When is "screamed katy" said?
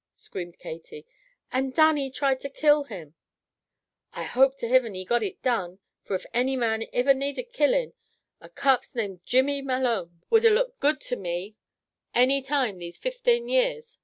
0.15-1.05